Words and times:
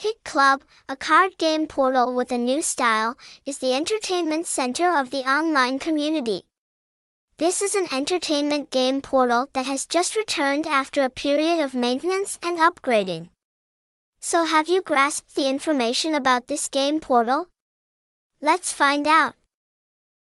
Hit 0.00 0.22
Club, 0.22 0.62
a 0.88 0.94
card 0.94 1.36
game 1.38 1.66
portal 1.66 2.14
with 2.14 2.30
a 2.30 2.38
new 2.38 2.62
style, 2.62 3.18
is 3.44 3.58
the 3.58 3.74
entertainment 3.74 4.46
center 4.46 4.96
of 4.96 5.10
the 5.10 5.28
online 5.28 5.80
community. 5.80 6.44
This 7.38 7.60
is 7.60 7.74
an 7.74 7.88
entertainment 7.90 8.70
game 8.70 9.00
portal 9.00 9.48
that 9.54 9.66
has 9.66 9.86
just 9.86 10.14
returned 10.14 10.68
after 10.68 11.02
a 11.02 11.10
period 11.10 11.58
of 11.58 11.74
maintenance 11.74 12.38
and 12.44 12.58
upgrading. 12.58 13.30
So 14.20 14.44
have 14.44 14.68
you 14.68 14.82
grasped 14.82 15.34
the 15.34 15.48
information 15.48 16.14
about 16.14 16.46
this 16.46 16.68
game 16.68 17.00
portal? 17.00 17.48
Let's 18.40 18.72
find 18.72 19.04
out. 19.04 19.34